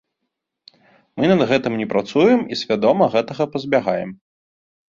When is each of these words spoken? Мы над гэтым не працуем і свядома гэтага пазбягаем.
Мы 1.19 1.23
над 1.33 1.41
гэтым 1.51 1.77
не 1.81 1.87
працуем 1.93 2.39
і 2.57 2.59
свядома 2.63 3.11
гэтага 3.17 3.43
пазбягаем. 3.55 4.09